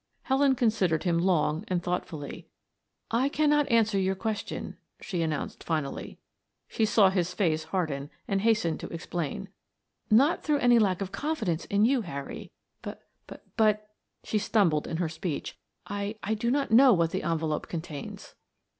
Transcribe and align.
Helen 0.23 0.55
considered 0.55 1.03
him 1.03 1.19
long 1.19 1.63
and 1.67 1.83
thoughtfully. 1.83 2.47
"I 3.11 3.29
cannot 3.29 3.69
answer 3.69 3.99
your 3.99 4.15
question," 4.15 4.77
she 4.99 5.21
announced 5.21 5.63
finally. 5.63 6.17
She 6.67 6.85
saw 6.85 7.11
his 7.11 7.35
face 7.35 7.65
harden, 7.65 8.09
and 8.27 8.41
hastened 8.41 8.79
to 8.79 8.87
explain. 8.87 9.49
"Not 10.09 10.41
through 10.43 10.57
any 10.57 10.79
lack 10.79 11.01
of 11.03 11.11
confidence 11.11 11.65
in 11.65 11.85
you, 11.85 12.01
Harry, 12.01 12.49
b 12.81 12.93
b 13.27 13.35
but," 13.55 13.91
she 14.23 14.39
stumbled 14.39 14.87
in 14.87 14.97
her 14.97 15.07
speech. 15.07 15.55
"I 15.85 16.15
I 16.23 16.33
do 16.33 16.49
not 16.49 16.71
know 16.71 16.93
what 16.93 17.11
the 17.11 17.21
envelope 17.21 17.67
contains." 17.67 18.33